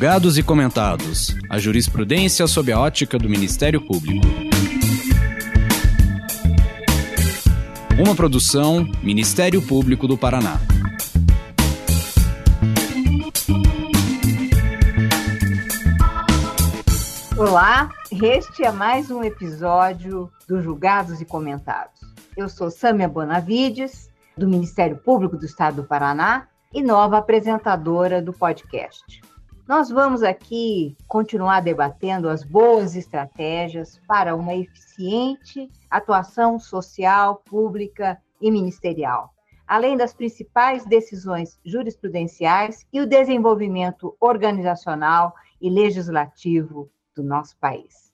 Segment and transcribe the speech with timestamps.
[0.00, 1.36] Julgados e comentados.
[1.46, 4.26] A jurisprudência sob a ótica do Ministério Público.
[8.02, 10.58] Uma produção Ministério Público do Paraná.
[17.36, 22.00] Olá, este é mais um episódio do Julgados e Comentados.
[22.34, 28.32] Eu sou Sâmia Bonavides, do Ministério Público do Estado do Paraná e nova apresentadora do
[28.32, 29.20] podcast.
[29.70, 38.50] Nós vamos aqui continuar debatendo as boas estratégias para uma eficiente atuação social, pública e
[38.50, 39.32] ministerial,
[39.68, 48.12] além das principais decisões jurisprudenciais e o desenvolvimento organizacional e legislativo do nosso país.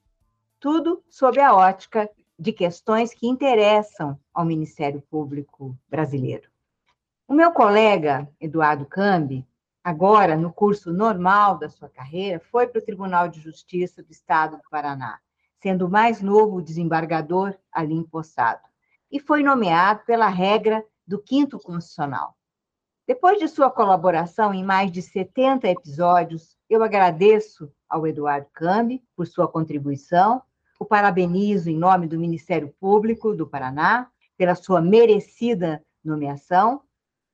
[0.61, 2.07] Tudo sob a ótica
[2.39, 6.51] de questões que interessam ao Ministério Público brasileiro.
[7.27, 9.43] O meu colega, Eduardo Cambi,
[9.87, 14.57] agora no curso normal da sua carreira, foi para o Tribunal de Justiça do Estado
[14.57, 15.21] do Paraná,
[15.63, 18.63] sendo o mais novo desembargador ali empossado,
[19.13, 22.37] e foi nomeado pela regra do quinto constitucional.
[23.07, 29.25] Depois de sua colaboração em mais de 70 episódios, eu agradeço ao Eduardo Cambi por
[29.25, 30.43] sua contribuição,
[30.81, 36.83] o parabenizo em nome do Ministério Público do Paraná pela sua merecida nomeação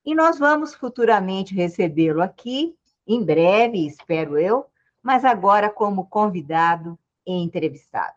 [0.04, 4.66] e nós vamos futuramente recebê-lo aqui, em breve, espero eu,
[5.02, 8.14] mas agora como convidado e entrevistado.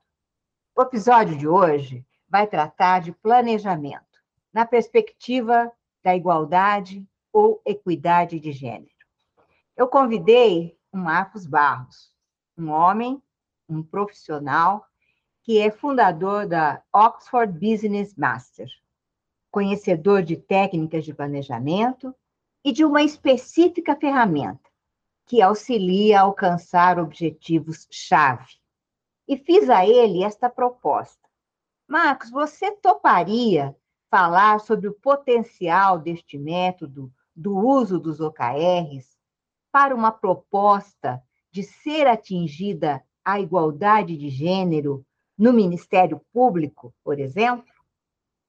[0.76, 4.04] O episódio de hoje vai tratar de planejamento,
[4.52, 5.72] na perspectiva
[6.04, 8.90] da igualdade ou equidade de gênero.
[9.76, 12.14] Eu convidei o Marcos Barros,
[12.58, 13.22] um homem,
[13.68, 14.86] um profissional,
[15.44, 18.68] que é fundador da Oxford Business Master,
[19.56, 22.14] conhecedor de técnicas de planejamento
[22.62, 24.70] e de uma específica ferramenta
[25.26, 28.56] que auxilia a alcançar objetivos-chave.
[29.26, 31.26] E fiz a ele esta proposta.
[31.88, 33.74] Marcos, você toparia
[34.12, 39.18] falar sobre o potencial deste método do uso dos OKRs
[39.72, 45.06] para uma proposta de ser atingida a igualdade de gênero
[45.38, 47.74] no Ministério Público, por exemplo?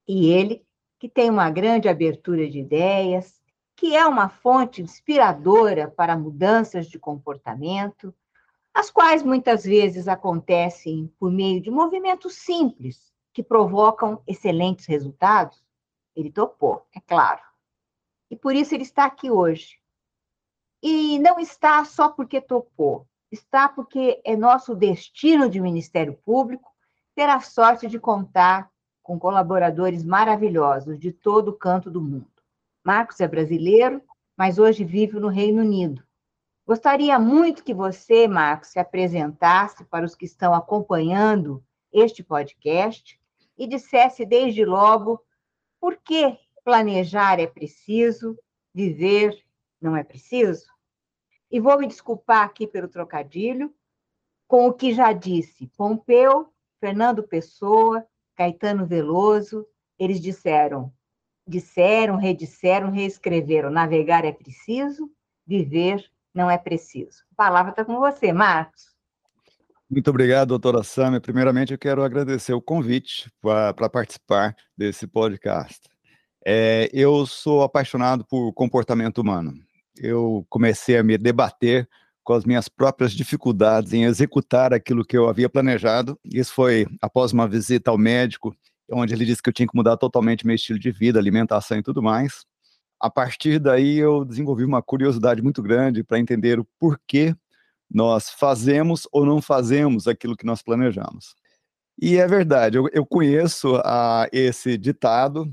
[0.09, 0.66] E ele,
[0.99, 3.41] que tem uma grande abertura de ideias,
[3.77, 8.15] que é uma fonte inspiradora para mudanças de comportamento,
[8.73, 15.63] as quais muitas vezes acontecem por meio de movimentos simples que provocam excelentes resultados,
[16.15, 17.43] ele topou, é claro.
[18.31, 19.79] E por isso ele está aqui hoje.
[20.83, 26.71] E não está só porque topou, está porque é nosso destino de Ministério Público
[27.15, 28.71] ter a sorte de contar
[29.07, 32.27] com colaboradores maravilhosos de todo canto do mundo.
[32.85, 34.03] Marcos é brasileiro,
[34.37, 36.03] mas hoje vive no Reino Unido.
[36.67, 43.17] Gostaria muito que você, Marcos, se apresentasse para os que estão acompanhando este podcast
[43.57, 45.23] e dissesse desde logo
[45.81, 48.37] por que planejar é preciso,
[48.75, 49.41] viver
[49.81, 50.67] não é preciso?
[51.49, 53.73] E vou me desculpar aqui pelo trocadilho,
[54.49, 58.05] com o que já disse Pompeu, Fernando Pessoa,
[58.37, 59.67] Caetano Veloso,
[59.99, 60.93] eles disseram,
[61.49, 65.11] disseram, redisseram, reescreveram, navegar é preciso,
[65.47, 66.05] viver
[66.35, 67.25] não é preciso.
[67.33, 68.95] A palavra está com você, Marcos.
[69.89, 71.21] Muito obrigado, doutora Sâmia.
[71.21, 75.81] Primeiramente, eu quero agradecer o convite para participar desse podcast.
[76.45, 79.55] É, eu sou apaixonado por comportamento humano.
[79.97, 81.89] Eu comecei a me debater
[82.27, 86.19] com as minhas próprias dificuldades em executar aquilo que eu havia planejado.
[86.25, 88.53] Isso foi após uma visita ao médico,
[88.91, 91.85] onde ele disse que eu tinha que mudar totalmente meu estilo de vida, alimentação e
[91.85, 92.45] tudo mais.
[92.99, 97.33] A partir daí, eu desenvolvi uma curiosidade muito grande para entender o porquê
[97.89, 101.37] nós fazemos ou não fazemos aquilo que nós planejamos.
[101.97, 105.49] E é verdade, eu, eu conheço a, esse ditado,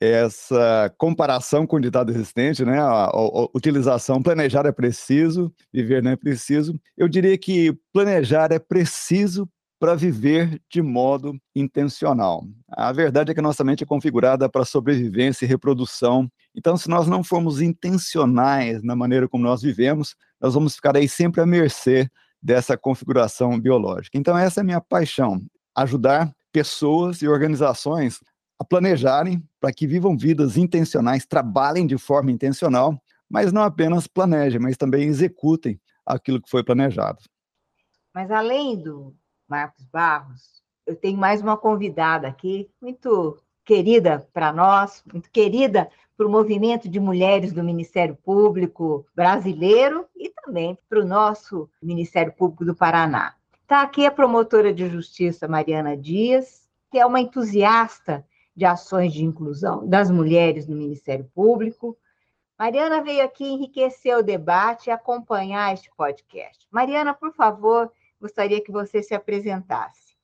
[0.00, 2.80] essa comparação com o ditado existente, né?
[2.80, 6.80] A, a, a, utilização planejar é preciso, viver não é preciso.
[6.96, 9.46] Eu diria que planejar é preciso
[9.78, 12.44] para viver de modo intencional.
[12.68, 16.30] A verdade é que a nossa mente é configurada para sobrevivência e reprodução.
[16.54, 21.08] Então, se nós não formos intencionais na maneira como nós vivemos, nós vamos ficar aí
[21.08, 22.10] sempre à mercê
[22.42, 24.18] dessa configuração biológica.
[24.18, 25.40] Então, essa é a minha paixão,
[25.74, 28.20] ajudar pessoas e organizações
[28.60, 34.60] a planejarem para que vivam vidas intencionais, trabalhem de forma intencional, mas não apenas planejem,
[34.60, 37.20] mas também executem aquilo que foi planejado.
[38.14, 39.16] Mas além do
[39.48, 46.26] Marcos Barros, eu tenho mais uma convidada aqui, muito querida para nós, muito querida para
[46.26, 52.66] o movimento de mulheres do Ministério Público brasileiro e também para o nosso Ministério Público
[52.66, 53.34] do Paraná.
[53.62, 58.26] Está aqui a promotora de justiça Mariana Dias, que é uma entusiasta
[58.60, 61.96] de ações de inclusão das mulheres no Ministério Público.
[62.58, 66.68] Mariana veio aqui enriquecer o debate e acompanhar este podcast.
[66.70, 67.90] Mariana, por favor,
[68.20, 70.14] gostaria que você se apresentasse.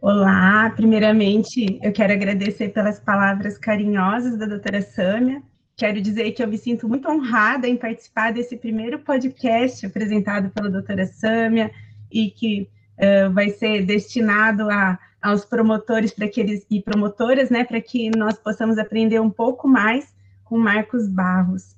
[0.00, 5.40] Olá, primeiramente eu quero agradecer pelas palavras carinhosas da doutora Sâmia.
[5.76, 10.68] Quero dizer que eu me sinto muito honrada em participar desse primeiro podcast apresentado pela
[10.68, 11.70] doutora Sâmia
[12.10, 12.68] e que
[12.98, 18.10] uh, vai ser destinado a, aos promotores para que eles e promotoras, né, para que
[18.16, 20.14] nós possamos aprender um pouco mais
[20.44, 21.76] com Marcos Barros.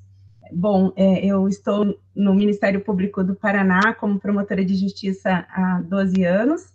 [0.53, 6.25] Bom, é, eu estou no Ministério Público do Paraná como promotora de justiça há 12
[6.25, 6.73] anos.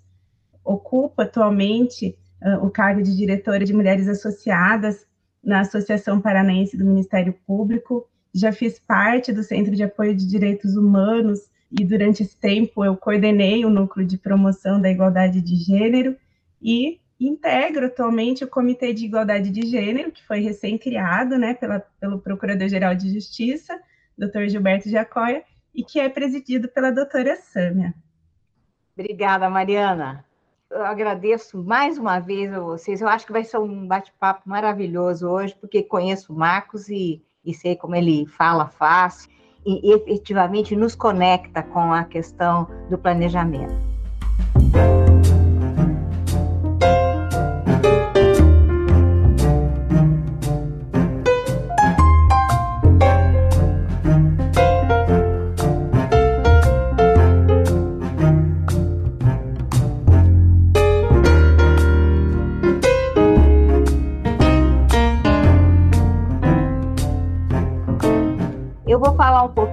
[0.63, 5.05] Ocupo atualmente uh, o cargo de diretora de Mulheres Associadas
[5.43, 8.07] na Associação Paranaense do Ministério Público.
[8.33, 11.39] Já fiz parte do Centro de Apoio de Direitos Humanos
[11.71, 16.15] e durante esse tempo eu coordenei o núcleo de promoção da igualdade de gênero
[16.63, 21.57] e integro atualmente o Comitê de Igualdade de Gênero, que foi recém-criado né,
[21.99, 23.79] pelo Procurador-Geral de Justiça,
[24.17, 24.47] Dr.
[24.47, 25.43] Gilberto Jacóia,
[25.73, 27.93] e que é presidido pela doutora Sâmia.
[28.97, 30.23] Obrigada, Mariana.
[30.69, 33.01] Eu agradeço mais uma vez a vocês.
[33.01, 37.53] Eu acho que vai ser um bate-papo maravilhoso hoje, porque conheço o Marcos e, e
[37.53, 39.31] sei como ele fala fácil
[39.65, 43.92] e efetivamente nos conecta com a questão do planejamento.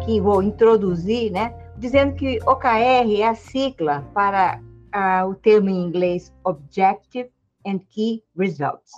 [0.01, 4.59] Aqui vou introduzir, né, dizendo que OKR é a sigla para
[4.95, 7.31] uh, o termo em inglês Objective
[7.67, 8.93] and Key Results.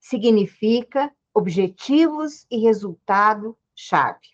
[0.00, 4.32] Significa objetivos e resultado-chave.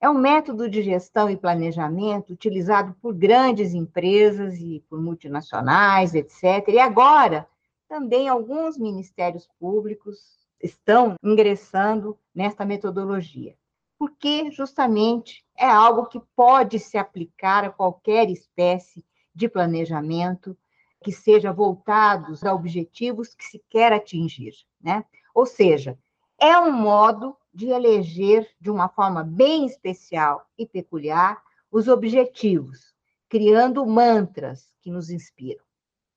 [0.00, 6.66] É um método de gestão e planejamento utilizado por grandes empresas e por multinacionais, etc.
[6.66, 7.46] E agora,
[7.88, 10.18] também alguns ministérios públicos
[10.60, 13.54] estão ingressando nesta metodologia
[14.02, 20.58] porque justamente é algo que pode se aplicar a qualquer espécie de planejamento
[21.04, 25.04] que seja voltado a objetivos que se quer atingir, né?
[25.32, 25.96] Ou seja,
[26.36, 31.40] é um modo de eleger de uma forma bem especial e peculiar
[31.70, 32.92] os objetivos,
[33.28, 35.64] criando mantras que nos inspiram.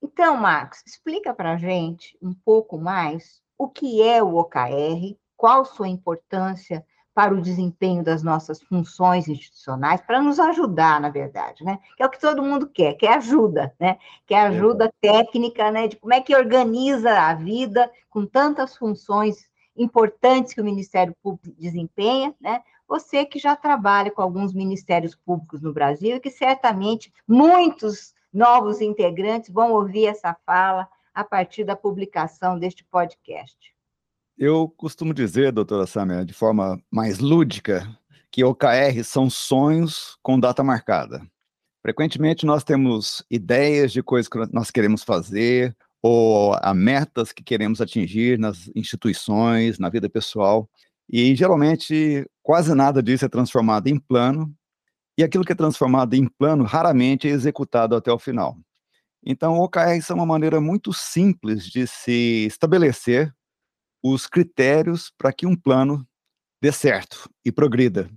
[0.01, 5.63] Então, Marcos, explica para a gente um pouco mais o que é o OKR, qual
[5.65, 6.83] sua importância
[7.15, 11.79] para o desempenho das nossas funções institucionais, para nos ajudar, na verdade, né?
[11.95, 13.97] Que é o que todo mundo quer, quer ajuda, né?
[14.27, 15.87] Quer ajuda técnica, né?
[15.87, 21.55] De como é que organiza a vida com tantas funções importantes que o Ministério Público
[21.57, 22.61] desempenha, né?
[22.85, 29.49] Você que já trabalha com alguns ministérios públicos no Brasil, que certamente muitos novos integrantes
[29.49, 33.74] vão ouvir essa fala a partir da publicação deste podcast.
[34.37, 37.87] Eu costumo dizer, doutora Samia, de forma mais lúdica,
[38.29, 41.25] que OKR são sonhos com data marcada.
[41.81, 47.79] Frequentemente nós temos ideias de coisas que nós queremos fazer, ou a metas que queremos
[47.79, 50.69] atingir nas instituições, na vida pessoal,
[51.09, 54.53] e geralmente quase nada disso é transformado em plano,
[55.17, 58.57] e aquilo que é transformado em plano raramente é executado até o final.
[59.25, 63.33] Então, OKR são uma maneira muito simples de se estabelecer
[64.07, 66.07] os critérios para que um plano
[66.61, 68.07] dê certo e progrida.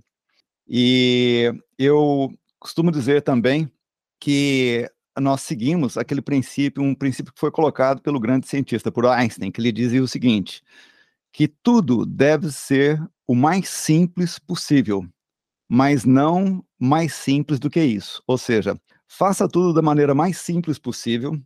[0.67, 3.71] E eu costumo dizer também
[4.19, 4.87] que
[5.19, 9.59] nós seguimos aquele princípio, um princípio que foi colocado pelo grande cientista, por Einstein, que
[9.59, 10.61] ele dizia o seguinte,
[11.33, 15.03] que tudo deve ser o mais simples possível,
[15.67, 18.21] mas não mais simples do que isso.
[18.27, 21.41] Ou seja, faça tudo da maneira mais simples possível,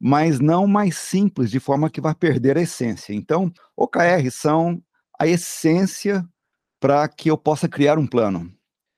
[0.00, 3.12] mas não mais simples, de forma que vai perder a essência.
[3.12, 4.82] Então, OKR são
[5.18, 6.26] a essência
[6.80, 8.52] para que eu possa criar um plano.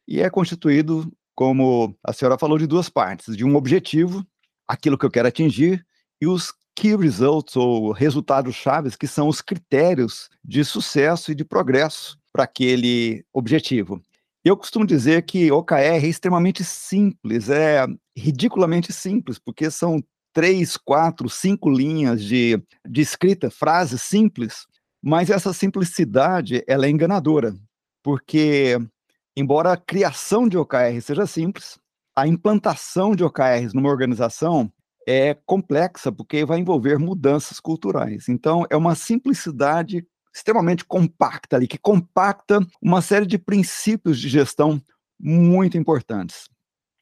[0.07, 4.26] E é constituído, como a senhora falou, de duas partes: de um objetivo,
[4.67, 5.87] aquilo que eu quero atingir,
[6.21, 11.45] e os key results, ou resultados chaves, que são os critérios de sucesso e de
[11.45, 14.00] progresso para aquele objetivo.
[14.45, 17.85] Eu costumo dizer que OKR é extremamente simples, é
[18.17, 20.02] ridiculamente simples, porque são
[20.38, 24.68] três, quatro, cinco linhas de, de escrita, frases simples,
[25.02, 27.57] mas essa simplicidade ela é enganadora,
[28.04, 28.78] porque
[29.37, 31.76] embora a criação de OKR seja simples,
[32.14, 34.73] a implantação de OKRs numa organização
[35.09, 38.28] é complexa, porque vai envolver mudanças culturais.
[38.28, 44.80] Então, é uma simplicidade extremamente compacta ali, que compacta uma série de princípios de gestão
[45.18, 46.49] muito importantes.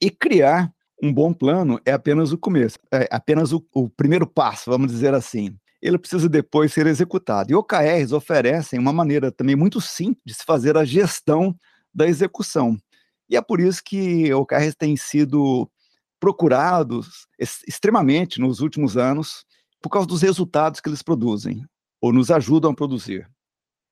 [0.01, 0.73] E criar
[1.03, 5.15] um bom plano é apenas o começo, é apenas o, o primeiro passo, vamos dizer
[5.15, 5.57] assim.
[5.81, 7.51] Ele precisa depois ser executado.
[7.51, 11.55] E OKRs oferecem uma maneira também muito simples de se fazer a gestão
[11.95, 12.77] da execução.
[13.29, 15.71] E é por isso que OKRs têm sido
[16.19, 19.45] procurados extremamente nos últimos anos,
[19.83, 21.65] por causa dos resultados que eles produzem,
[22.01, 23.29] ou nos ajudam a produzir.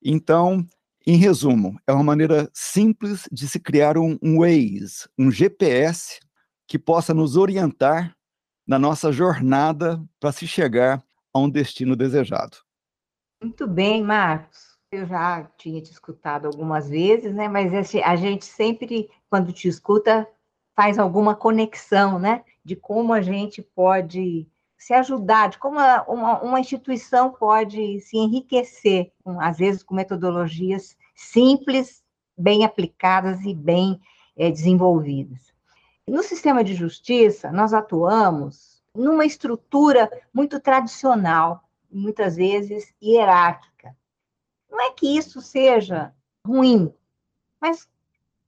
[0.03, 0.67] Então,
[1.07, 6.19] em resumo, é uma maneira simples de se criar um, Waze, um GPS
[6.66, 8.16] que possa nos orientar
[8.66, 11.02] na nossa jornada para se chegar
[11.33, 12.59] a um destino desejado.
[13.42, 14.78] Muito bem, Marcos.
[14.90, 17.49] Eu já tinha te escutado algumas vezes, né?
[17.49, 20.26] Mas a gente sempre, quando te escuta,
[20.75, 22.44] faz alguma conexão, né?
[22.64, 25.78] De como a gente pode se ajudar, de como
[26.09, 32.02] uma, uma instituição pode se enriquecer, às vezes com metodologias simples,
[32.37, 33.99] bem aplicadas e bem
[34.37, 35.54] é, desenvolvidas.
[36.07, 43.97] No sistema de justiça, nós atuamos numa estrutura muito tradicional, muitas vezes hierárquica.
[44.71, 46.15] Não é que isso seja
[46.47, 46.93] ruim,
[47.61, 47.89] mas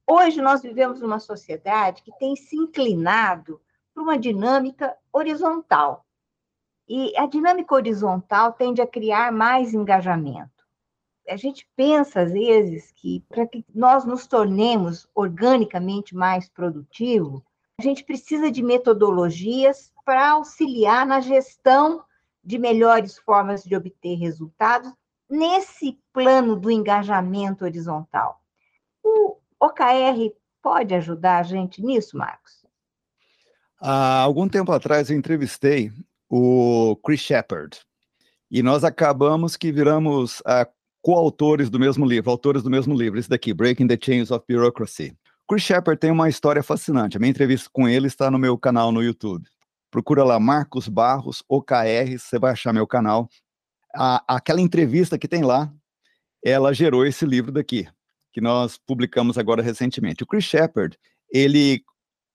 [0.06, 3.60] hoje nós vivemos numa sociedade que tem se inclinado
[3.94, 6.04] para uma dinâmica horizontal.
[6.86, 10.55] E a dinâmica horizontal tende a criar mais engajamento
[11.28, 17.42] a gente pensa, às vezes, que para que nós nos tornemos organicamente mais produtivos,
[17.78, 22.04] a gente precisa de metodologias para auxiliar na gestão
[22.42, 24.92] de melhores formas de obter resultados
[25.28, 28.40] nesse plano do engajamento horizontal.
[29.02, 32.64] O OKR pode ajudar a gente nisso, Marcos?
[33.80, 35.92] Há algum tempo atrás eu entrevistei
[36.30, 37.80] o Chris Shepard
[38.50, 40.66] e nós acabamos que viramos a
[41.06, 45.16] coautores do mesmo livro, autores do mesmo livro, esse daqui, Breaking the Chains of Bureaucracy.
[45.48, 47.16] Chris Shepard tem uma história fascinante.
[47.16, 49.46] A minha entrevista com ele está no meu canal no YouTube.
[49.88, 53.28] Procura lá Marcos Barros, OKR, você vai achar meu canal.
[53.94, 55.72] A, aquela entrevista que tem lá,
[56.44, 57.86] ela gerou esse livro daqui,
[58.32, 60.24] que nós publicamos agora recentemente.
[60.24, 60.98] O Chris Shepard,
[61.32, 61.84] ele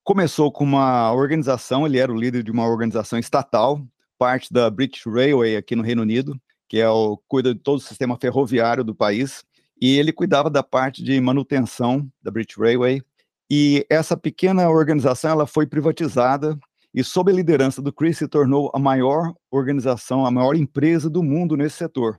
[0.01, 3.85] começou com uma organização, ele era o líder de uma organização estatal,
[4.17, 6.39] parte da British Railway aqui no Reino Unido
[6.71, 9.43] que é o cuida de todo o sistema ferroviário do país,
[9.81, 13.03] e ele cuidava da parte de manutenção da British Railway.
[13.51, 16.57] E essa pequena organização ela foi privatizada
[16.95, 21.21] e sob a liderança do Chris se tornou a maior organização, a maior empresa do
[21.21, 22.17] mundo nesse setor.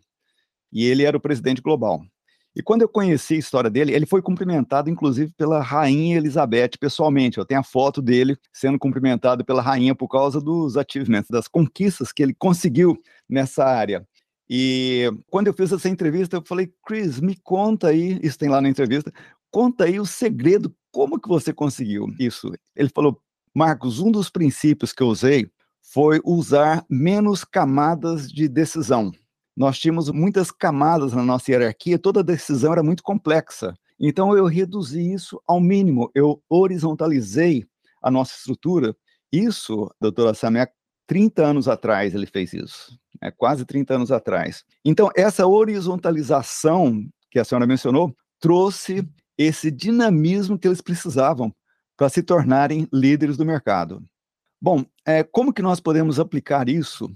[0.70, 2.02] E ele era o presidente global.
[2.54, 7.38] E quando eu conheci a história dele, ele foi cumprimentado, inclusive, pela rainha Elizabeth pessoalmente.
[7.38, 12.12] Eu tenho a foto dele sendo cumprimentado pela rainha por causa dos achievements, das conquistas
[12.12, 14.06] que ele conseguiu nessa área.
[14.54, 18.60] E quando eu fiz essa entrevista, eu falei, Chris, me conta aí, isso tem lá
[18.60, 19.10] na entrevista,
[19.50, 22.52] conta aí o segredo, como que você conseguiu isso?
[22.76, 23.18] Ele falou,
[23.54, 29.10] Marcos, um dos princípios que eu usei foi usar menos camadas de decisão.
[29.56, 33.72] Nós tínhamos muitas camadas na nossa hierarquia, toda decisão era muito complexa.
[33.98, 37.64] Então eu reduzi isso ao mínimo, eu horizontalizei
[38.02, 38.94] a nossa estrutura.
[39.32, 40.68] Isso, doutora Samia,
[41.06, 44.64] 30 anos atrás ele fez isso é, quase 30 anos atrás.
[44.84, 51.54] Então, essa horizontalização que a senhora mencionou trouxe esse dinamismo que eles precisavam
[51.96, 54.02] para se tornarem líderes do mercado.
[54.60, 57.10] Bom, é, como que nós podemos aplicar isso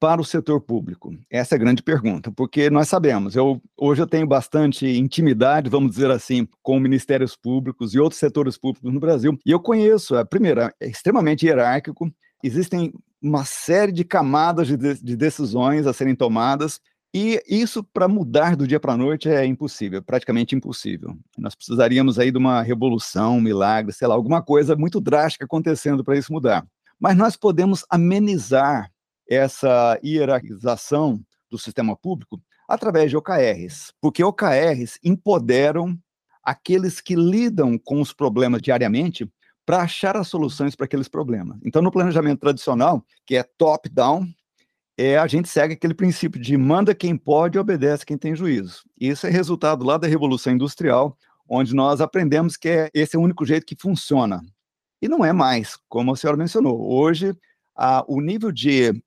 [0.00, 1.14] para o setor público?
[1.30, 5.90] Essa é a grande pergunta, porque nós sabemos, eu hoje eu tenho bastante intimidade, vamos
[5.92, 10.24] dizer assim, com ministérios públicos e outros setores públicos no Brasil, e eu conheço, a
[10.24, 12.10] primeira, é extremamente hierárquico,
[12.42, 16.80] existem uma série de camadas de, de decisões a serem tomadas,
[17.12, 21.18] e isso, para mudar do dia para a noite, é impossível, praticamente impossível.
[21.36, 26.04] Nós precisaríamos aí de uma revolução, um milagre, sei lá, alguma coisa muito drástica acontecendo
[26.04, 26.64] para isso mudar.
[27.00, 28.92] Mas nós podemos amenizar
[29.28, 35.98] essa hierarquização do sistema público através de OKRs, porque OKRs empoderam
[36.44, 39.28] aqueles que lidam com os problemas diariamente
[39.70, 41.56] para achar as soluções para aqueles problemas.
[41.64, 44.26] Então, no planejamento tradicional, que é top-down,
[44.98, 48.82] é, a gente segue aquele princípio de manda quem pode e obedece quem tem juízo.
[49.00, 51.16] Isso é resultado lá da Revolução Industrial,
[51.48, 54.42] onde nós aprendemos que é, esse é o único jeito que funciona.
[55.00, 56.92] E não é mais, como a senhora mencionou.
[56.92, 57.32] Hoje,
[57.76, 59.00] a, o nível de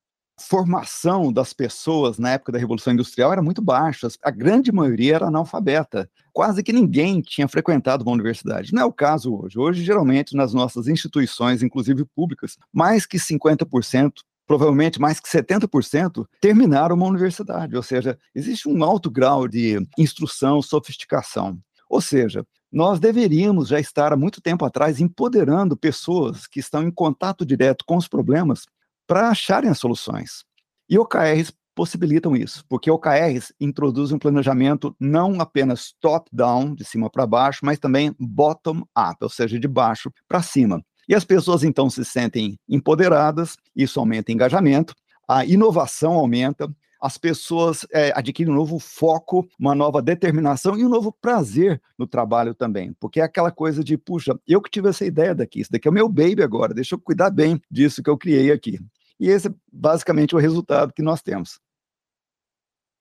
[0.44, 4.08] formação das pessoas na época da Revolução Industrial era muito baixa.
[4.22, 6.10] A grande maioria era analfabeta.
[6.32, 8.74] Quase que ninguém tinha frequentado uma universidade.
[8.74, 9.58] Não é o caso hoje.
[9.58, 14.12] Hoje, geralmente, nas nossas instituições, inclusive públicas, mais que 50%
[14.46, 20.62] provavelmente mais que 70% terminaram uma universidade, ou seja, existe um alto grau de instrução,
[20.62, 21.58] sofisticação.
[21.90, 26.92] Ou seja, nós deveríamos já estar há muito tempo atrás empoderando pessoas que estão em
[26.92, 28.66] contato direto com os problemas
[29.08, 30.44] para acharem as soluções.
[30.90, 37.26] E OKRs possibilitam isso, porque OKRs introduzem um planejamento não apenas top-down, de cima para
[37.26, 40.84] baixo, mas também bottom-up, ou seja, de baixo para cima.
[41.08, 44.94] E as pessoas então se sentem empoderadas, isso aumenta engajamento,
[45.28, 46.70] a inovação aumenta,
[47.04, 52.08] as pessoas é, adquirem um novo foco, uma nova determinação e um novo prazer no
[52.08, 52.94] trabalho também.
[52.94, 55.92] Porque é aquela coisa de, puxa, eu que tive essa ideia daqui, isso daqui é
[55.92, 58.80] o meu baby agora, deixa eu cuidar bem disso que eu criei aqui.
[59.20, 61.60] E esse é basicamente o resultado que nós temos.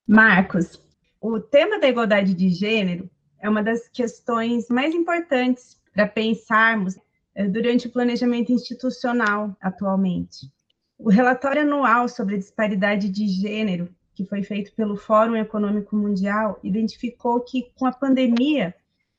[0.04, 0.82] Marcos,
[1.20, 6.98] o tema da igualdade de gênero é uma das questões mais importantes para pensarmos
[7.36, 10.50] eh, durante o planejamento institucional atualmente.
[11.04, 16.60] O relatório anual sobre a disparidade de gênero, que foi feito pelo Fórum Econômico Mundial,
[16.62, 18.72] identificou que, com a pandemia,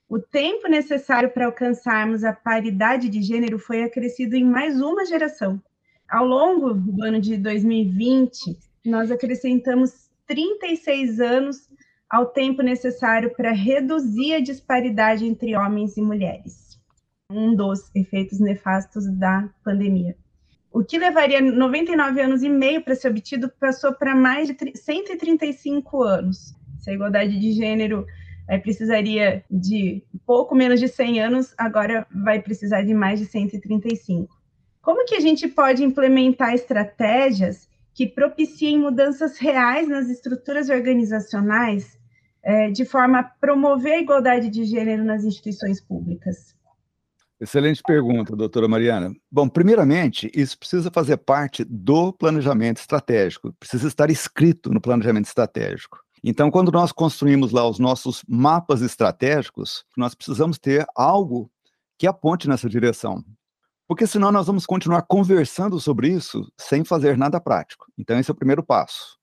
[0.08, 5.62] o tempo necessário para alcançarmos a paridade de gênero foi acrescido em mais uma geração.
[6.10, 11.70] Ao longo do ano de 2020, nós acrescentamos 36 anos
[12.10, 16.80] ao tempo necessário para reduzir a disparidade entre homens e mulheres.
[17.30, 20.16] Um dos efeitos nefastos da pandemia.
[20.74, 26.02] O que levaria 99 anos e meio para ser obtido passou para mais de 135
[26.02, 26.56] anos.
[26.80, 28.08] Se a igualdade de gênero
[28.48, 34.36] é, precisaria de pouco menos de 100 anos, agora vai precisar de mais de 135.
[34.82, 42.00] Como que a gente pode implementar estratégias que propiciem mudanças reais nas estruturas organizacionais
[42.42, 46.56] é, de forma a promover a igualdade de gênero nas instituições públicas?
[47.44, 49.14] Excelente pergunta, doutora Mariana.
[49.30, 56.00] Bom, primeiramente, isso precisa fazer parte do planejamento estratégico, precisa estar escrito no planejamento estratégico.
[56.24, 61.52] Então, quando nós construímos lá os nossos mapas estratégicos, nós precisamos ter algo
[62.00, 63.22] que aponte nessa direção.
[63.90, 67.88] Porque senão nós vamos continuar conversando sobre isso sem fazer nada prático.
[67.98, 69.18] Então, esse é o primeiro passo.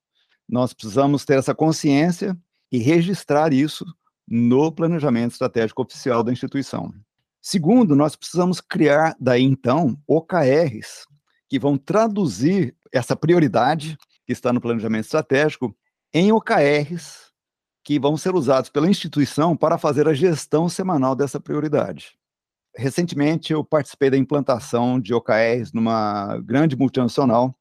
[0.46, 2.36] Nós precisamos ter essa consciência
[2.70, 3.86] e registrar isso
[4.28, 6.92] no planejamento estratégico oficial da instituição.
[7.42, 11.06] Segundo, nós precisamos criar daí então OKRs
[11.48, 15.74] que vão traduzir essa prioridade que está no planejamento estratégico
[16.12, 17.30] em OKRs
[17.82, 22.12] que vão ser usados pela instituição para fazer a gestão semanal dessa prioridade.
[22.76, 27.54] Recentemente eu participei da implantação de OKRs numa grande multinacional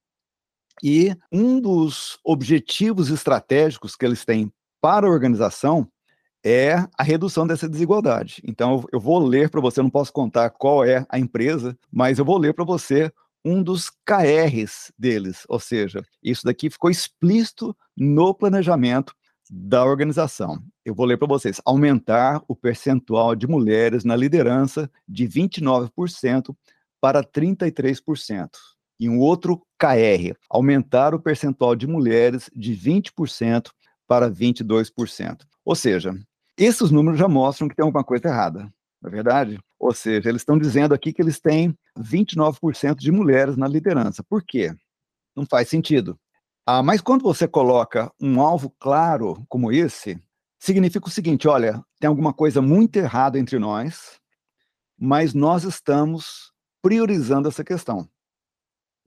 [0.83, 5.89] e um dos objetivos estratégicos que eles têm para a organização
[6.45, 8.41] é a redução dessa desigualdade.
[8.45, 12.25] Então, eu vou ler para você, não posso contar qual é a empresa, mas eu
[12.25, 13.11] vou ler para você
[13.43, 19.13] um dos KRs deles, ou seja, isso daqui ficou explícito no planejamento
[19.49, 20.61] da organização.
[20.85, 26.55] Eu vou ler para vocês: aumentar o percentual de mulheres na liderança de 29%
[27.01, 28.49] para 33%.
[28.99, 33.71] E um outro KR, aumentar o percentual de mulheres de 20%
[34.05, 35.45] para 22%.
[35.63, 36.13] Ou seja,
[36.59, 39.59] esses números já mostram que tem alguma coisa errada, não é verdade?
[39.79, 44.21] Ou seja, eles estão dizendo aqui que eles têm 29% de mulheres na liderança.
[44.23, 44.75] Por quê?
[45.35, 46.19] Não faz sentido.
[46.65, 50.21] Ah, mas quando você coloca um alvo claro como esse,
[50.59, 54.19] significa o seguinte: olha, tem alguma coisa muito errada entre nós,
[54.99, 58.07] mas nós estamos priorizando essa questão.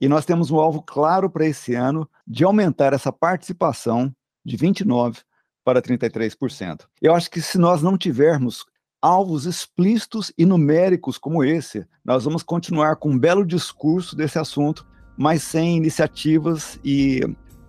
[0.01, 4.13] E nós temos um alvo claro para esse ano de aumentar essa participação
[4.43, 5.21] de 29
[5.63, 6.81] para 33%.
[7.01, 8.65] Eu acho que se nós não tivermos
[9.01, 14.85] alvos explícitos e numéricos como esse, nós vamos continuar com um belo discurso desse assunto,
[15.17, 17.21] mas sem iniciativas e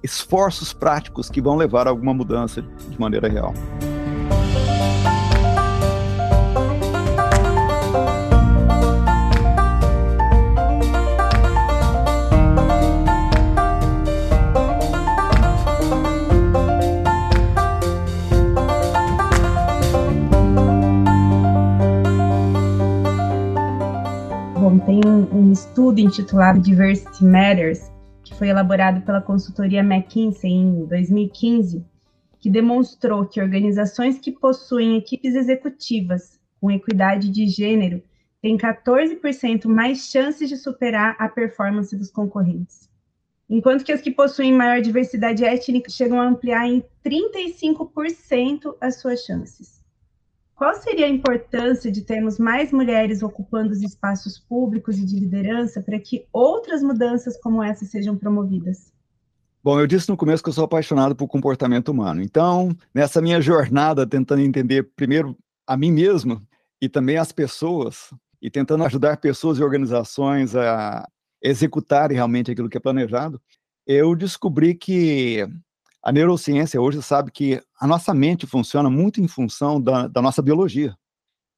[0.02, 3.54] esforços práticos que vão levar a alguma mudança de maneira real.
[24.84, 27.90] Tem um estudo intitulado Diversity Matters,
[28.22, 31.82] que foi elaborado pela consultoria McKinsey em 2015,
[32.38, 38.02] que demonstrou que organizações que possuem equipes executivas com equidade de gênero
[38.42, 42.88] têm 14% mais chances de superar a performance dos concorrentes.
[43.48, 49.20] enquanto que as que possuem maior diversidade étnica chegam a ampliar em 35% as suas
[49.24, 49.83] chances.
[50.54, 55.82] Qual seria a importância de termos mais mulheres ocupando os espaços públicos e de liderança
[55.82, 58.92] para que outras mudanças como essa sejam promovidas?
[59.62, 62.22] Bom, eu disse no começo que eu sou apaixonado por comportamento humano.
[62.22, 65.36] Então, nessa minha jornada tentando entender primeiro
[65.66, 66.40] a mim mesmo
[66.80, 71.08] e também as pessoas, e tentando ajudar pessoas e organizações a
[71.42, 73.40] executarem realmente aquilo que é planejado,
[73.86, 75.48] eu descobri que
[76.04, 80.42] a neurociência hoje sabe que a nossa mente funciona muito em função da, da nossa
[80.42, 80.94] biologia.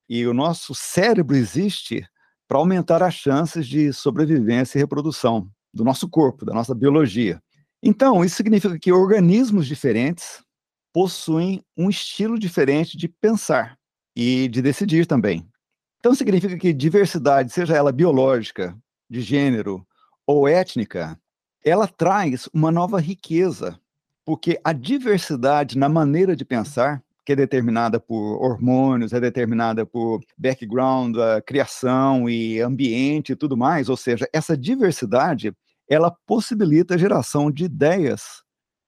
[0.09, 2.07] E o nosso cérebro existe
[2.47, 7.43] para aumentar as chances de sobrevivência e reprodução do nosso corpo, da nossa biologia.
[7.83, 10.45] Então, isso significa que organismos diferentes
[10.93, 13.77] possuem um estilo diferente de pensar
[14.15, 15.45] e de decidir também.
[15.99, 18.79] Então, significa que diversidade, seja ela biológica,
[19.11, 19.85] de gênero
[20.25, 21.19] ou étnica,
[21.65, 23.77] ela traz uma nova riqueza
[24.27, 30.21] porque a diversidade na maneira de pensar, que é determinada por hormônios, é determinada por
[30.37, 35.55] background, criação e ambiente e tudo mais, ou seja, essa diversidade,
[35.89, 38.43] ela possibilita a geração de ideias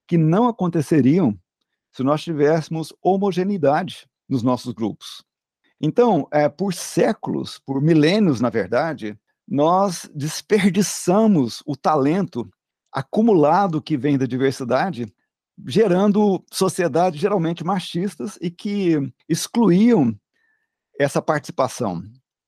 [0.05, 1.37] que não aconteceriam
[1.93, 5.23] se nós tivéssemos homogeneidade nos nossos grupos.
[5.81, 12.49] Então, é, por séculos, por milênios, na verdade, nós desperdiçamos o talento
[12.91, 15.07] acumulado que vem da diversidade
[15.67, 20.15] gerando sociedades geralmente machistas e que excluíam
[20.99, 22.03] essa participação.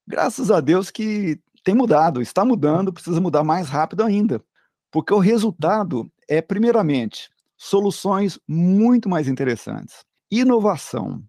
[0.08, 4.44] Graças a Deus que tem mudado, está mudando, precisa mudar mais rápido ainda,
[4.92, 11.24] porque o resultado é, primeiramente, soluções muito mais interessantes, inovação.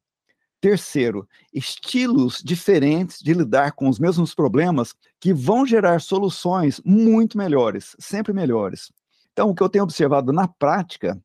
[0.61, 7.97] Terceiro, estilos diferentes de lidar com os mesmos problemas que vão gerar soluções muito melhores,
[7.99, 8.93] sempre melhores.
[9.33, 11.21] Então, o que eu tenho observado na prática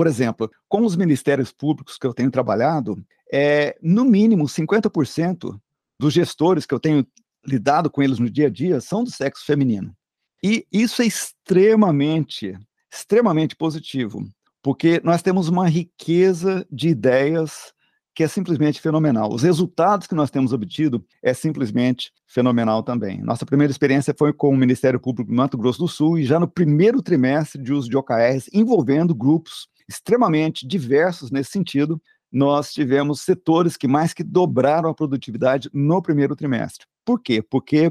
[0.00, 5.60] por exemplo, com os ministérios públicos que eu tenho trabalhado, é, no mínimo 50%
[5.98, 7.06] dos gestores que eu tenho
[7.46, 9.94] lidado com eles no dia a dia são do sexo feminino.
[10.42, 12.58] E isso é extremamente,
[12.90, 14.26] extremamente positivo,
[14.62, 17.74] porque nós temos uma riqueza de ideias
[18.14, 19.32] que é simplesmente fenomenal.
[19.32, 23.22] Os resultados que nós temos obtido é simplesmente fenomenal também.
[23.22, 26.38] Nossa primeira experiência foi com o Ministério Público do Mato Grosso do Sul e já
[26.38, 32.00] no primeiro trimestre de uso de OKRs envolvendo grupos extremamente diversos nesse sentido,
[32.30, 36.86] nós tivemos setores que mais que dobraram a produtividade no primeiro trimestre.
[37.04, 37.42] Por quê?
[37.42, 37.90] Porque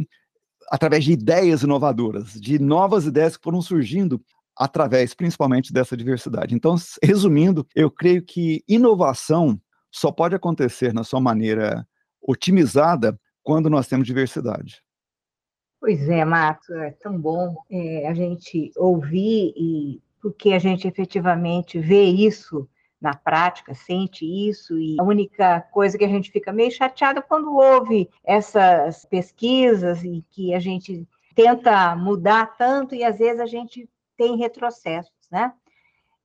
[0.71, 4.21] através de ideias inovadoras, de novas ideias que foram surgindo
[4.55, 6.55] através principalmente dessa diversidade.
[6.55, 9.59] Então, resumindo, eu creio que inovação
[9.91, 11.85] só pode acontecer na sua maneira
[12.21, 14.81] otimizada quando nós temos diversidade.
[15.81, 21.79] Pois é, Marcos, é tão bom é, a gente ouvir e porque a gente efetivamente
[21.79, 22.67] vê isso
[23.01, 27.55] na prática, sente isso, e a única coisa que a gente fica meio chateada quando
[27.55, 33.89] ouve essas pesquisas e que a gente tenta mudar tanto e às vezes a gente
[34.17, 35.53] tem retrocessos, né?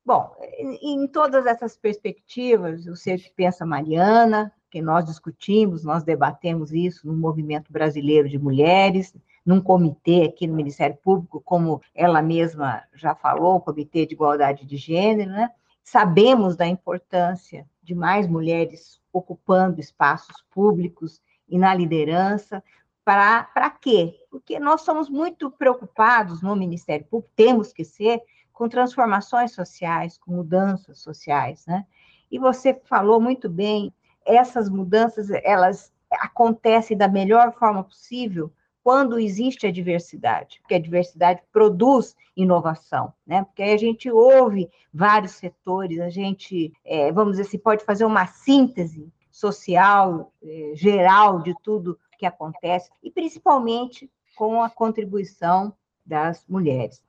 [0.05, 6.03] Bom, em todas essas perspectivas, eu sei o que pensa Mariana, que nós discutimos, nós
[6.03, 12.23] debatemos isso no Movimento Brasileiro de Mulheres, num comitê aqui no Ministério Público, como ela
[12.23, 15.51] mesma já falou, o Comitê de Igualdade de Gênero, né?
[15.83, 22.65] Sabemos da importância de mais mulheres ocupando espaços públicos e na liderança.
[23.05, 24.19] Para quê?
[24.31, 30.33] Porque nós somos muito preocupados no Ministério Público, temos que ser, com transformações sociais, com
[30.33, 31.85] mudanças sociais, né?
[32.31, 33.93] E você falou muito bem,
[34.25, 38.51] essas mudanças, elas acontecem da melhor forma possível
[38.85, 43.43] quando existe a diversidade, porque a diversidade produz inovação, né?
[43.43, 48.05] Porque aí a gente ouve vários setores, a gente, é, vamos dizer assim, pode fazer
[48.05, 55.73] uma síntese social, é, geral de tudo que acontece, e principalmente com a contribuição
[56.05, 57.03] das mulheres.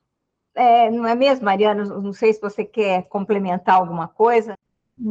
[0.56, 1.84] É, não é mesmo, Mariana?
[1.84, 4.58] Não sei se você quer complementar alguma coisa.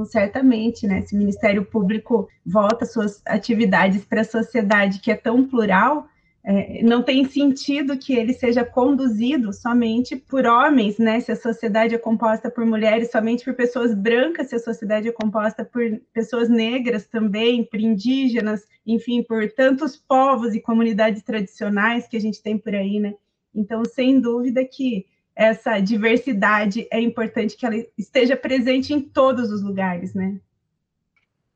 [0.06, 1.02] Certamente, né?
[1.02, 6.08] Se o Ministério Público volta suas atividades para a sociedade que é tão plural,
[6.46, 11.18] é, não tem sentido que ele seja conduzido somente por homens, né?
[11.20, 15.12] Se a sociedade é composta por mulheres, somente por pessoas brancas, se a sociedade é
[15.12, 22.16] composta por pessoas negras também, por indígenas, enfim, por tantos povos e comunidades tradicionais que
[22.16, 23.14] a gente tem por aí, né?
[23.54, 29.62] Então, sem dúvida que essa diversidade é importante que ela esteja presente em todos os
[29.62, 30.38] lugares, né?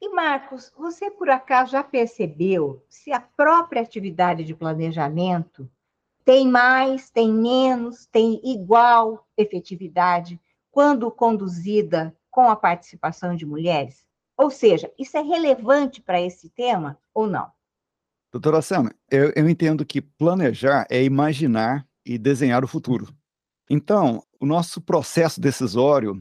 [0.00, 5.68] E, Marcos, você por acaso já percebeu se a própria atividade de planejamento
[6.24, 14.04] tem mais, tem menos, tem igual efetividade quando conduzida com a participação de mulheres?
[14.36, 17.50] Ou seja, isso é relevante para esse tema ou não?
[18.30, 23.08] Doutora Sam, eu, eu entendo que planejar é imaginar e desenhar o futuro.
[23.68, 26.20] Então, o nosso processo decisório,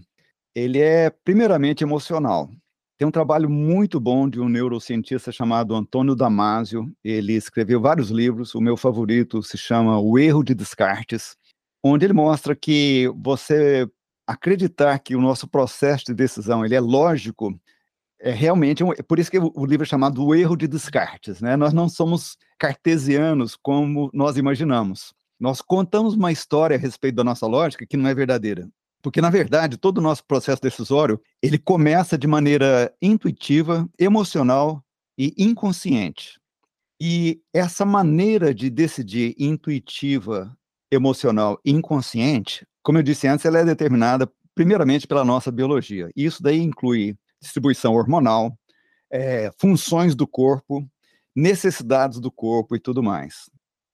[0.56, 2.50] ele é primeiramente emocional.
[2.98, 6.92] Tem um trabalho muito bom de um neurocientista chamado Antônio Damasio.
[7.04, 8.56] Ele escreveu vários livros.
[8.56, 11.38] O meu favorito se chama O Erro de Descartes,
[11.84, 13.88] onde ele mostra que você
[14.26, 17.58] acreditar que o nosso processo de decisão ele é lógico
[18.20, 21.40] é realmente um, é por isso que o, livro é chamado O Erro de Descartes,
[21.40, 21.56] né?
[21.56, 25.14] Nós não somos cartesianos como nós imaginamos.
[25.40, 28.68] Nós contamos uma história a respeito da nossa lógica que não é verdadeira.
[29.08, 34.84] Porque, na verdade, todo o nosso processo decisório, ele começa de maneira intuitiva, emocional
[35.18, 36.38] e inconsciente.
[37.02, 40.54] E essa maneira de decidir intuitiva,
[40.92, 46.10] emocional e inconsciente, como eu disse antes, ela é determinada primeiramente pela nossa biologia.
[46.14, 48.60] Isso daí inclui distribuição hormonal,
[49.10, 50.86] é, funções do corpo,
[51.34, 53.50] necessidades do corpo e tudo mais.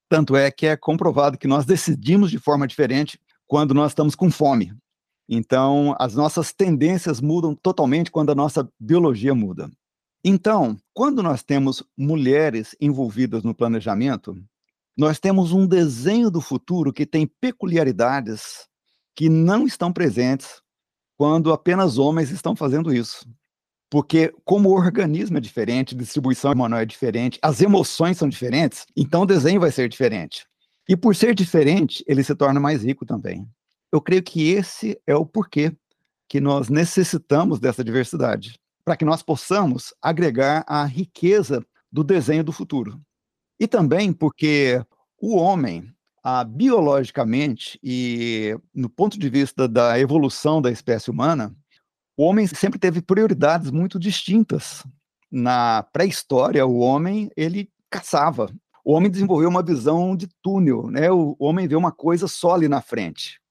[0.10, 4.32] Tanto é que é comprovado que nós decidimos de forma diferente quando nós estamos com
[4.32, 4.74] fome.
[5.28, 9.70] Então, as nossas tendências mudam totalmente quando a nossa biologia muda.
[10.24, 14.36] Então, quando nós temos mulheres envolvidas no planejamento,
[14.98, 18.68] nós temos um desenho do futuro que tem peculiaridades
[19.16, 20.62] que não estão presentes
[21.18, 23.26] quando apenas homens estão fazendo isso.
[23.90, 28.86] Porque, como o organismo é diferente, a distribuição hormonal é diferente, as emoções são diferentes,
[28.96, 30.48] então o desenho vai ser diferente.
[30.90, 33.48] E por ser diferente, ele se torna mais rico também.
[33.94, 35.72] Eu creio que esse é o porquê
[36.28, 42.52] que nós necessitamos dessa diversidade, para que nós possamos agregar a riqueza do desenho do
[42.52, 43.00] futuro.
[43.60, 44.84] E também porque
[45.22, 51.56] o homem, ah, biologicamente e no ponto de vista da evolução da espécie humana,
[52.18, 54.84] o homem sempre teve prioridades muito distintas.
[55.32, 58.52] Na pré-história, o homem ele caçava.
[58.84, 61.12] O homem desenvolveu uma visão de túnel, né?
[61.12, 63.43] O homem vê uma coisa só ali na frente.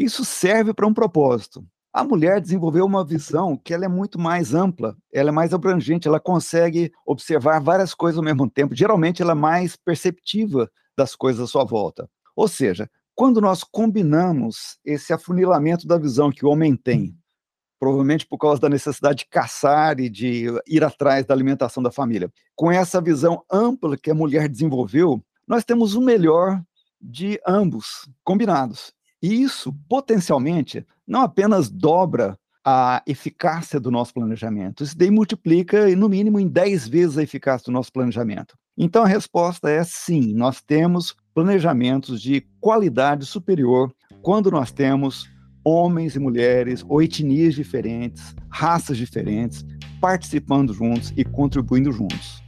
[0.00, 1.62] Isso serve para um propósito.
[1.92, 6.08] A mulher desenvolveu uma visão que ela é muito mais ampla, ela é mais abrangente,
[6.08, 8.74] ela consegue observar várias coisas ao mesmo tempo.
[8.74, 12.08] Geralmente ela é mais perceptiva das coisas à sua volta.
[12.34, 17.14] Ou seja, quando nós combinamos esse afunilamento da visão que o homem tem
[17.78, 22.30] provavelmente por causa da necessidade de caçar e de ir atrás da alimentação da família.
[22.54, 26.62] Com essa visão ampla que a mulher desenvolveu, nós temos o melhor
[27.00, 28.92] de ambos combinados.
[29.22, 36.08] E isso, potencialmente, não apenas dobra a eficácia do nosso planejamento, isso daí multiplica, no
[36.08, 38.56] mínimo, em 10 vezes a eficácia do nosso planejamento.
[38.76, 45.28] Então, a resposta é sim, nós temos planejamentos de qualidade superior quando nós temos
[45.64, 49.64] homens e mulheres, ou etnias diferentes, raças diferentes,
[50.00, 52.42] participando juntos e contribuindo juntos.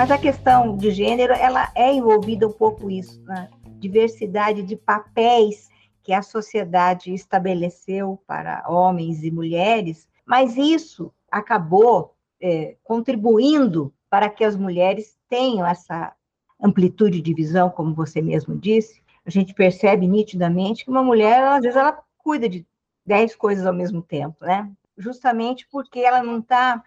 [0.00, 3.50] Mas a questão de gênero, ela é envolvida um pouco isso, né?
[3.78, 5.68] diversidade de papéis
[6.02, 14.42] que a sociedade estabeleceu para homens e mulheres, mas isso acabou é, contribuindo para que
[14.42, 16.14] as mulheres tenham essa
[16.58, 19.02] amplitude de visão, como você mesmo disse.
[19.26, 22.66] A gente percebe nitidamente que uma mulher, às vezes, ela cuida de
[23.04, 24.66] dez coisas ao mesmo tempo, né?
[24.96, 26.82] Justamente porque ela não está,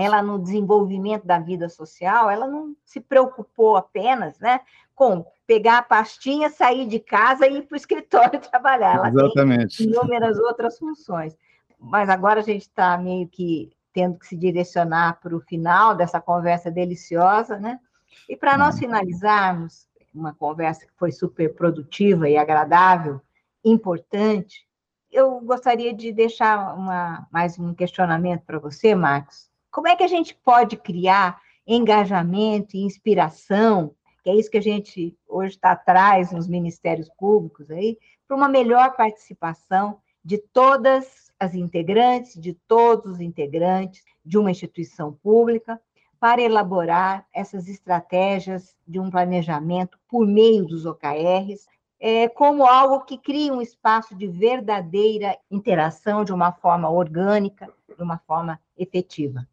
[0.00, 4.60] ela no desenvolvimento da vida social, ela não se preocupou apenas, né,
[4.94, 8.96] com pegar a pastinha, sair de casa e ir para o escritório trabalhar.
[8.96, 9.78] Ela Exatamente.
[9.78, 11.36] tem inúmeras outras funções.
[11.78, 16.20] Mas agora a gente está meio que tendo que se direcionar para o final dessa
[16.20, 17.80] conversa deliciosa, né?
[18.28, 18.82] E para nós uhum.
[18.82, 23.20] finalizarmos, uma conversa que foi super produtiva e agradável,
[23.64, 24.66] importante,
[25.10, 29.49] eu gostaria de deixar uma, mais um questionamento para você, Marcos.
[29.70, 34.62] Como é que a gente pode criar engajamento e inspiração que é isso que a
[34.62, 41.54] gente hoje está atrás nos ministérios públicos aí, para uma melhor participação de todas as
[41.54, 45.80] integrantes, de todos os integrantes de uma instituição pública,
[46.18, 51.66] para elaborar essas estratégias de um planejamento por meio dos OKRs,
[51.98, 58.02] é, como algo que cria um espaço de verdadeira interação de uma forma orgânica, de
[58.02, 59.46] uma forma efetiva.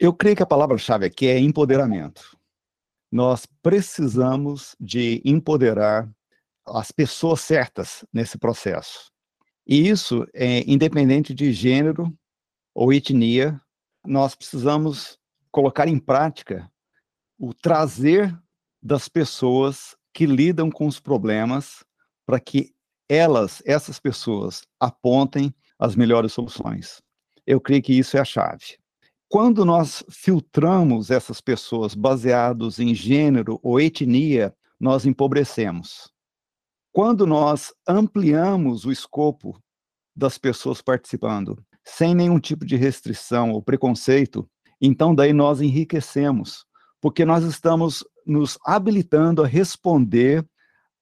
[0.00, 2.36] Eu creio que a palavra-chave aqui é empoderamento.
[3.10, 6.08] nós precisamos de empoderar
[6.66, 9.10] as pessoas certas nesse processo.
[9.66, 12.14] E isso é independente de gênero
[12.74, 13.58] ou etnia,
[14.04, 15.18] nós precisamos
[15.50, 16.70] colocar em prática
[17.38, 18.38] o trazer
[18.82, 21.82] das pessoas que lidam com os problemas
[22.26, 22.74] para que
[23.08, 27.02] elas, essas pessoas, apontem as melhores soluções.
[27.46, 28.78] Eu creio que isso é a chave.
[29.30, 36.10] Quando nós filtramos essas pessoas baseados em gênero ou etnia, nós empobrecemos.
[36.90, 39.62] Quando nós ampliamos o escopo
[40.16, 44.48] das pessoas participando, sem nenhum tipo de restrição ou preconceito,
[44.80, 46.64] então daí nós enriquecemos,
[46.98, 50.42] porque nós estamos nos habilitando a responder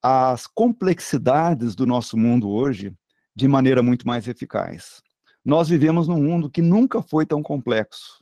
[0.03, 2.93] às complexidades do nosso mundo hoje
[3.37, 5.01] de maneira muito mais eficaz.
[5.47, 8.21] Nós vivemos num mundo que nunca foi tão complexo.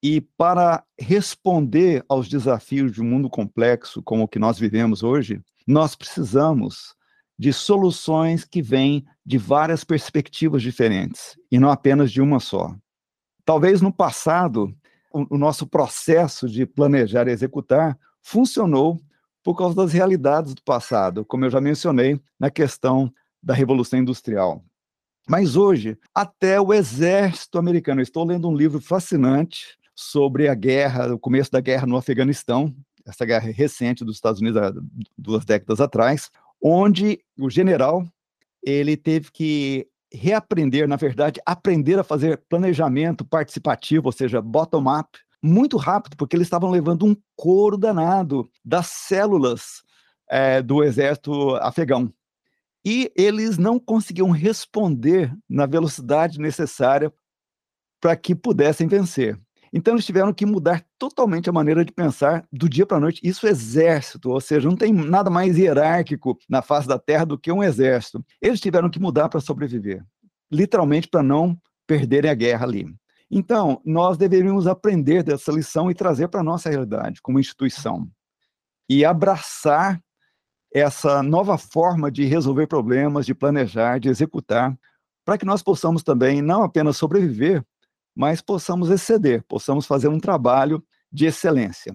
[0.00, 5.42] E para responder aos desafios de um mundo complexo como o que nós vivemos hoje,
[5.66, 6.94] nós precisamos
[7.36, 12.72] de soluções que vêm de várias perspectivas diferentes e não apenas de uma só.
[13.44, 14.72] Talvez no passado,
[15.12, 19.00] o, nosso processo de planejar e executar funcionou
[19.42, 23.12] por causa das realidades do passado, como eu já mencionei na questão
[23.42, 24.64] da Revolução Industrial.
[25.28, 31.14] Mas hoje, até o exército americano, eu estou lendo um livro fascinante sobre a guerra,
[31.14, 32.74] o começo da guerra no Afeganistão,
[33.06, 34.60] essa guerra recente dos Estados Unidos,
[35.16, 36.30] duas décadas atrás,
[36.62, 38.04] onde o general
[38.62, 45.76] ele teve que reaprender, na verdade, aprender a fazer planejamento participativo, ou seja, bottom-up, muito
[45.76, 49.82] rápido, porque eles estavam levando um couro danado das células
[50.28, 52.12] é, do exército afegão
[52.84, 57.12] e eles não conseguiam responder na velocidade necessária
[58.00, 59.40] para que pudessem vencer.
[59.72, 63.20] Então eles tiveram que mudar totalmente a maneira de pensar do dia para a noite.
[63.24, 67.36] Isso é exército, ou seja, não tem nada mais hierárquico na face da terra do
[67.36, 68.24] que um exército.
[68.40, 70.04] Eles tiveram que mudar para sobreviver,
[70.52, 72.86] literalmente para não perderem a guerra ali.
[73.28, 78.08] Então, nós deveríamos aprender dessa lição e trazer para a nossa realidade como instituição.
[78.88, 80.00] E abraçar
[80.74, 84.76] essa nova forma de resolver problemas, de planejar, de executar,
[85.24, 87.64] para que nós possamos também não apenas sobreviver,
[88.14, 91.94] mas possamos exceder, possamos fazer um trabalho de excelência.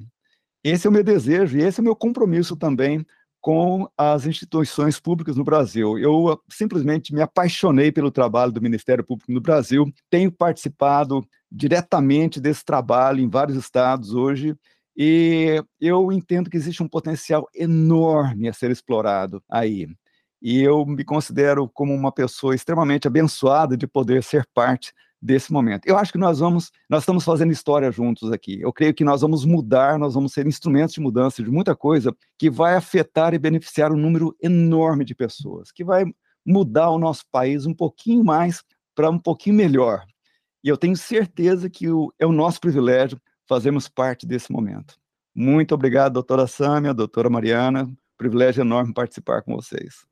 [0.63, 3.05] Esse é o meu desejo e esse é o meu compromisso também
[3.41, 5.97] com as instituições públicas no Brasil.
[5.97, 12.39] Eu ah, simplesmente me apaixonei pelo trabalho do Ministério Público no Brasil, tenho participado diretamente
[12.39, 14.55] desse trabalho em vários estados hoje
[15.01, 19.87] e eu entendo que existe um potencial enorme a ser explorado aí.
[20.41, 25.87] E eu me considero como uma pessoa extremamente abençoada de poder ser parte desse momento.
[25.87, 28.59] Eu acho que nós vamos, nós estamos fazendo história juntos aqui.
[28.59, 32.13] Eu creio que nós vamos mudar, nós vamos ser instrumentos de mudança de muita coisa
[32.37, 36.03] que vai afetar e beneficiar um número enorme de pessoas, que vai
[36.45, 38.61] mudar o nosso país um pouquinho mais
[38.93, 40.03] para um pouquinho melhor.
[40.61, 43.17] E eu tenho certeza que o, é o nosso privilégio
[43.49, 44.95] fazemos parte desse momento.
[45.33, 47.91] Muito obrigado, doutora Sâmia, doutora Mariana.
[48.15, 50.05] Privilégio enorme participar com vocês.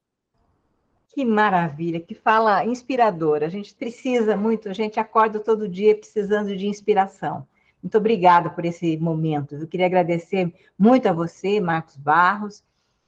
[1.14, 3.46] Que maravilha, que fala inspiradora.
[3.46, 7.48] A gente precisa muito, a gente acorda todo dia precisando de inspiração.
[7.82, 9.56] Muito obrigada por esse momento.
[9.56, 12.64] Eu queria agradecer muito a você, Marcos Barros,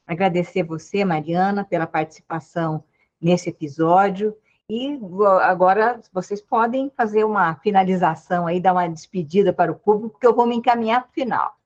[0.05, 2.83] agradecer você, Mariana, pela participação
[3.19, 4.35] nesse episódio
[4.69, 4.99] e
[5.41, 10.35] agora vocês podem fazer uma finalização aí, dar uma despedida para o público, porque eu
[10.35, 11.59] vou me encaminhar para o final.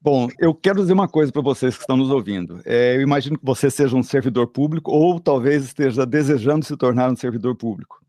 [0.00, 2.60] Bom, eu quero dizer uma coisa para vocês que estão nos ouvindo.
[2.64, 7.10] É, eu imagino que você seja um servidor público ou talvez esteja desejando se tornar
[7.10, 8.00] um servidor público.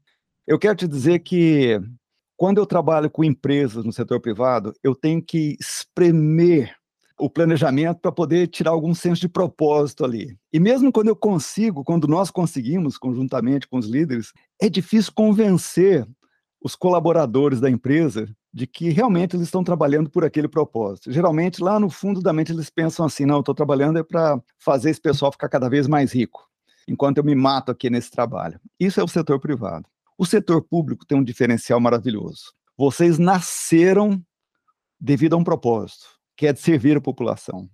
[0.45, 1.81] Eu quero te dizer que
[2.37, 6.76] quando eu trabalho com empresas no setor privado, eu tenho que espremer
[7.19, 10.37] o planejamento para poder tirar algum senso de propósito ali.
[10.53, 16.07] E mesmo quando eu consigo, quando nós conseguimos, conjuntamente com os líderes, é difícil convencer
[16.61, 21.11] os colaboradores da empresa de que realmente eles estão trabalhando por aquele propósito.
[21.11, 24.39] Geralmente, lá no fundo da mente, eles pensam assim: não, eu estou trabalhando é para
[24.57, 26.47] fazer esse pessoal ficar cada vez mais rico,
[26.87, 28.59] enquanto eu me mato aqui nesse trabalho.
[28.79, 29.85] Isso é o setor privado.
[30.17, 32.53] O setor público tem um diferencial maravilhoso.
[32.75, 34.21] Vocês nasceram
[34.99, 37.69] devido a um propósito que é de servir a população.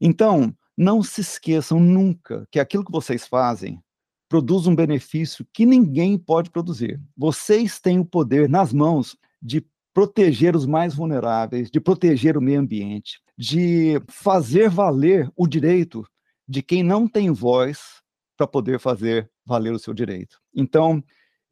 [0.00, 3.82] Então, não se esqueçam nunca que aquilo que vocês fazem
[4.28, 7.00] produz um benefício que ninguém pode produzir.
[7.16, 12.60] Vocês têm o poder nas mãos de proteger os mais vulneráveis, de proteger o meio
[12.60, 16.06] ambiente, de fazer valer o direito
[16.48, 18.02] de quem não tem voz
[18.36, 20.38] para poder fazer valer o seu direito.
[20.54, 21.02] Então,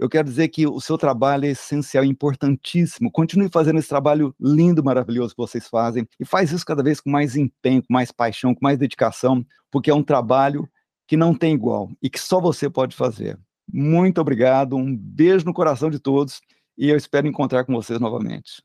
[0.01, 3.13] eu quero dizer que o seu trabalho é essencial, importantíssimo.
[3.13, 7.11] Continue fazendo esse trabalho lindo, maravilhoso que vocês fazem e faz isso cada vez com
[7.11, 10.67] mais empenho, com mais paixão, com mais dedicação, porque é um trabalho
[11.07, 13.39] que não tem igual e que só você pode fazer.
[13.71, 16.41] Muito obrigado, um beijo no coração de todos
[16.79, 18.63] e eu espero encontrar com vocês novamente.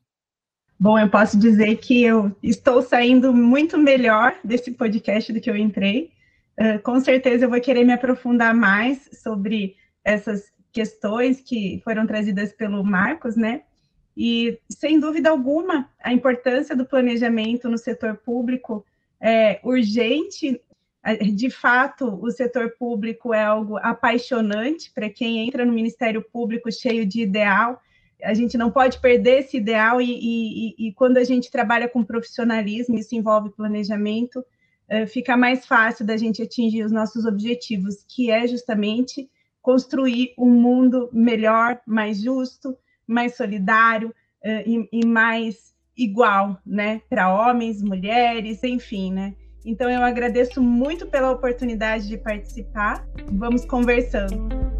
[0.80, 5.56] Bom, eu posso dizer que eu estou saindo muito melhor desse podcast do que eu
[5.56, 6.12] entrei.
[6.58, 12.52] Uh, com certeza eu vou querer me aprofundar mais sobre essas questões que foram trazidas
[12.52, 13.62] pelo Marcos, né?
[14.14, 18.84] E, sem dúvida alguma, a importância do planejamento no setor público
[19.18, 20.60] é urgente.
[21.34, 27.06] De fato, o setor público é algo apaixonante para quem entra no Ministério Público cheio
[27.06, 27.80] de ideal.
[28.22, 32.04] A gente não pode perder esse ideal, e, e, e quando a gente trabalha com
[32.04, 34.44] profissionalismo, isso envolve planejamento,
[34.88, 39.30] é, fica mais fácil da gente atingir os nossos objetivos, que é justamente
[39.66, 47.34] construir um mundo melhor, mais justo, mais solidário uh, e, e, mais igual, né, para
[47.34, 49.34] homens, mulheres, enfim, né.
[49.64, 53.04] Então eu agradeço muito pela oportunidade de participar.
[53.32, 54.75] Vamos conversando.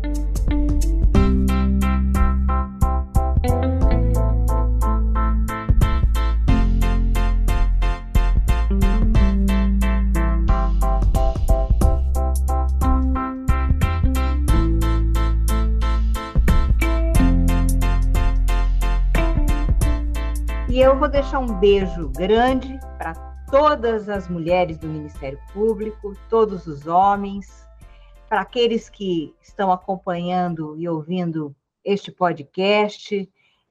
[20.76, 23.14] E eu vou deixar um beijo grande para
[23.50, 27.66] todas as mulheres do Ministério Público, todos os homens,
[28.28, 33.26] para aqueles que estão acompanhando e ouvindo este podcast,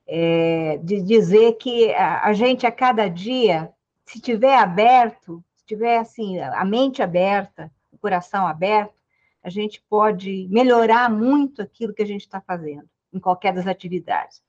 [0.07, 3.71] é, de dizer que a, a gente a cada dia,
[4.03, 8.99] se tiver aberto, se tiver assim a mente aberta, o coração aberto,
[9.43, 14.41] a gente pode melhorar muito aquilo que a gente está fazendo em qualquer das atividades.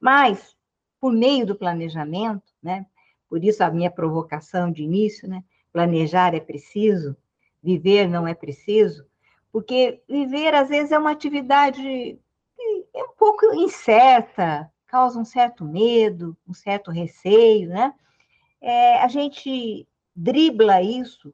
[0.00, 0.58] Mas
[1.00, 2.86] por meio do planejamento, né?
[3.28, 5.42] Por isso a minha provocação de início, né?
[5.72, 7.16] Planejar é preciso,
[7.62, 9.06] viver não é preciso,
[9.52, 12.18] porque viver às vezes é uma atividade
[12.94, 17.94] é um pouco incerta, causa um certo medo, um certo receio, né?
[18.60, 21.32] É, a gente dribla isso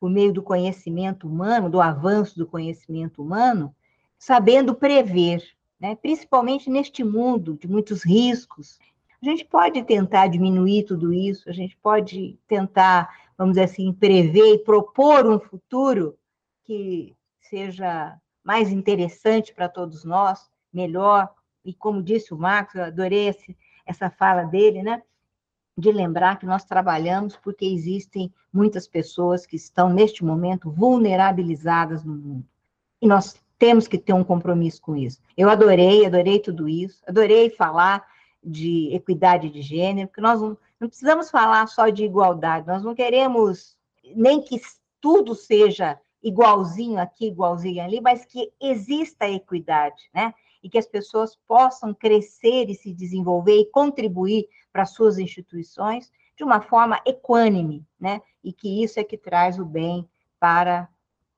[0.00, 3.74] por meio do conhecimento humano, do avanço do conhecimento humano,
[4.18, 5.42] sabendo prever,
[5.78, 5.94] né?
[5.96, 8.78] principalmente neste mundo de muitos riscos,
[9.24, 13.08] a gente pode tentar diminuir tudo isso, a gente pode tentar,
[13.38, 16.16] vamos dizer assim, prever e propor um futuro
[16.64, 21.32] que seja mais interessante para todos nós, melhor.
[21.64, 23.56] E como disse o Marcos, eu adorei esse,
[23.86, 25.02] essa fala dele, né?
[25.76, 32.14] De lembrar que nós trabalhamos porque existem muitas pessoas que estão, neste momento, vulnerabilizadas no
[32.14, 32.46] mundo.
[33.00, 35.20] E nós temos que ter um compromisso com isso.
[35.36, 38.04] Eu adorei, adorei tudo isso, adorei falar
[38.44, 42.94] de equidade de gênero, porque nós não, não precisamos falar só de igualdade, nós não
[42.94, 43.76] queremos
[44.14, 44.60] nem que
[45.00, 50.32] tudo seja igualzinho aqui, igualzinho ali, mas que exista equidade, né?
[50.62, 56.42] E que as pessoas possam crescer e se desenvolver e contribuir para suas instituições de
[56.42, 58.22] uma forma equânime, né?
[58.42, 60.08] E que isso é que traz o bem
[60.40, 60.88] para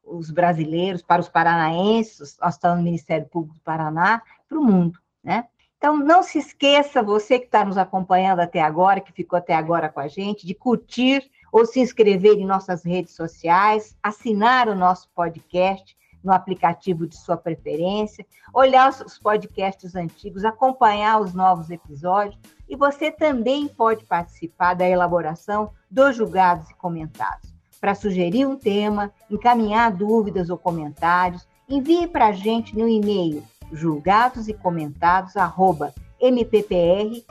[0.04, 4.98] os brasileiros, para os paranaenses, nós estamos no Ministério Público do Paraná, para o mundo,
[5.22, 5.48] né?
[5.78, 9.88] Então, não se esqueça, você que está nos acompanhando até agora, que ficou até agora
[9.88, 15.08] com a gente, de curtir ou se inscrever em nossas redes sociais, assinar o nosso
[15.14, 22.74] podcast no aplicativo de sua preferência, olhar os podcasts antigos, acompanhar os novos episódios e
[22.74, 27.54] você também pode participar da elaboração dos julgados e comentados.
[27.80, 34.48] Para sugerir um tema, encaminhar dúvidas ou comentários, envie para a gente no e-mail julgados
[34.48, 37.24] e comentados arroba mppr.mp.br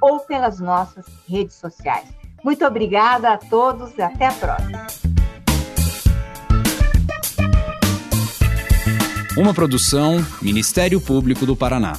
[0.00, 2.08] ou pelas nossas redes sociais.
[2.44, 4.86] Muito obrigada a todos e até a próxima.
[9.36, 11.98] Uma produção Ministério Público do Paraná.